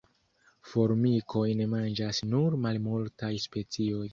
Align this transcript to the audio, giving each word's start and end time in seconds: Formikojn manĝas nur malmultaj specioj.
Formikojn 0.69 1.61
manĝas 1.75 2.23
nur 2.33 2.59
malmultaj 2.67 3.33
specioj. 3.49 4.05